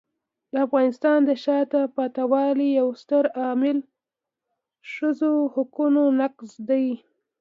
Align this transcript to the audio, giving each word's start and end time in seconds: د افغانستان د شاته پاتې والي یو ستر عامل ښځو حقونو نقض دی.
د 0.51 0.53
افغانستان 0.65 1.19
د 1.25 1.31
شاته 1.43 1.81
پاتې 1.95 2.23
والي 2.31 2.67
یو 2.79 2.87
ستر 3.01 3.23
عامل 3.41 3.77
ښځو 4.93 5.33
حقونو 5.53 6.03
نقض 6.19 6.51
دی. 6.69 6.87